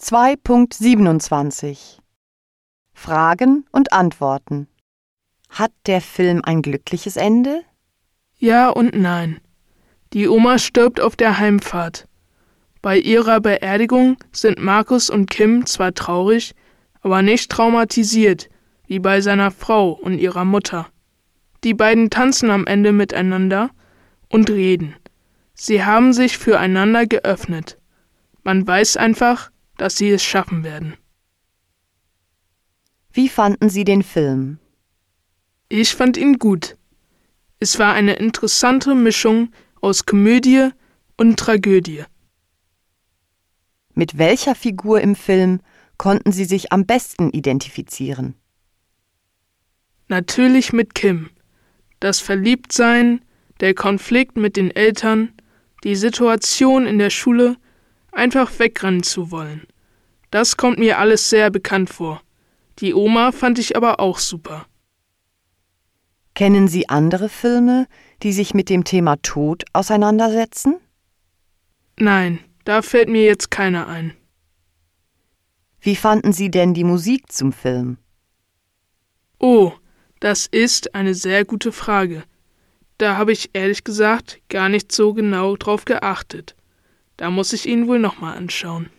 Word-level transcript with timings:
2.27 0.00 1.98
Fragen 2.94 3.66
und 3.72 3.92
Antworten 3.92 4.68
Hat 5.50 5.72
der 5.86 6.00
Film 6.00 6.40
ein 6.44 6.62
glückliches 6.62 7.16
Ende? 7.16 7.62
Ja 8.38 8.68
und 8.68 8.94
nein. 8.94 9.40
Die 10.12 10.28
Oma 10.28 10.58
stirbt 10.58 11.00
auf 11.00 11.16
der 11.16 11.38
Heimfahrt. 11.38 12.06
Bei 12.80 12.96
ihrer 12.96 13.40
Beerdigung 13.40 14.18
sind 14.30 14.60
Markus 14.60 15.10
und 15.10 15.28
Kim 15.28 15.66
zwar 15.66 15.92
traurig, 15.92 16.54
aber 17.00 17.22
nicht 17.22 17.50
traumatisiert, 17.50 18.48
wie 18.86 19.00
bei 19.00 19.20
seiner 19.20 19.50
Frau 19.50 19.90
und 19.90 20.18
ihrer 20.18 20.44
Mutter. 20.44 20.86
Die 21.64 21.74
beiden 21.74 22.08
tanzen 22.08 22.52
am 22.52 22.68
Ende 22.68 22.92
miteinander 22.92 23.70
und 24.28 24.48
reden. 24.48 24.94
Sie 25.54 25.84
haben 25.84 26.12
sich 26.12 26.38
füreinander 26.38 27.04
geöffnet. 27.04 27.78
Man 28.44 28.64
weiß 28.64 28.96
einfach, 28.96 29.50
dass 29.78 29.96
sie 29.96 30.10
es 30.10 30.22
schaffen 30.22 30.62
werden. 30.62 30.94
Wie 33.10 33.30
fanden 33.30 33.70
Sie 33.70 33.84
den 33.84 34.02
Film? 34.02 34.58
Ich 35.70 35.94
fand 35.94 36.16
ihn 36.16 36.38
gut. 36.38 36.76
Es 37.58 37.78
war 37.78 37.94
eine 37.94 38.14
interessante 38.14 38.94
Mischung 38.94 39.50
aus 39.80 40.04
Komödie 40.04 40.68
und 41.16 41.38
Tragödie. 41.38 42.04
Mit 43.94 44.18
welcher 44.18 44.54
Figur 44.54 45.00
im 45.00 45.16
Film 45.16 45.60
konnten 45.96 46.30
Sie 46.30 46.44
sich 46.44 46.72
am 46.72 46.86
besten 46.86 47.30
identifizieren? 47.30 48.34
Natürlich 50.08 50.72
mit 50.72 50.94
Kim. 50.94 51.30
Das 52.00 52.20
Verliebtsein, 52.20 53.24
der 53.60 53.74
Konflikt 53.74 54.36
mit 54.36 54.56
den 54.56 54.70
Eltern, 54.70 55.32
die 55.84 55.96
Situation 55.96 56.86
in 56.86 56.98
der 56.98 57.10
Schule, 57.10 57.56
einfach 58.12 58.58
wegrennen 58.58 59.02
zu 59.02 59.30
wollen. 59.30 59.66
Das 60.30 60.56
kommt 60.56 60.78
mir 60.78 60.98
alles 60.98 61.30
sehr 61.30 61.50
bekannt 61.50 61.90
vor. 61.90 62.20
Die 62.80 62.94
Oma 62.94 63.32
fand 63.32 63.58
ich 63.58 63.76
aber 63.76 64.00
auch 64.00 64.18
super. 64.18 64.66
Kennen 66.34 66.68
Sie 66.68 66.88
andere 66.88 67.28
Filme, 67.28 67.88
die 68.22 68.32
sich 68.32 68.54
mit 68.54 68.68
dem 68.68 68.84
Thema 68.84 69.16
Tod 69.22 69.64
auseinandersetzen? 69.72 70.76
Nein, 71.98 72.38
da 72.64 72.82
fällt 72.82 73.08
mir 73.08 73.24
jetzt 73.24 73.50
keiner 73.50 73.88
ein. 73.88 74.14
Wie 75.80 75.96
fanden 75.96 76.32
Sie 76.32 76.50
denn 76.50 76.74
die 76.74 76.84
Musik 76.84 77.32
zum 77.32 77.52
Film? 77.52 77.98
Oh, 79.40 79.72
das 80.20 80.46
ist 80.46 80.94
eine 80.94 81.14
sehr 81.14 81.44
gute 81.44 81.72
Frage. 81.72 82.24
Da 82.98 83.16
habe 83.16 83.32
ich 83.32 83.50
ehrlich 83.52 83.84
gesagt 83.84 84.40
gar 84.48 84.68
nicht 84.68 84.90
so 84.90 85.14
genau 85.14 85.56
drauf 85.56 85.84
geachtet. 85.84 86.56
Da 87.18 87.30
muss 87.30 87.52
ich 87.52 87.66
ihn 87.66 87.88
wohl 87.88 87.98
nochmal 87.98 88.36
anschauen. 88.36 88.90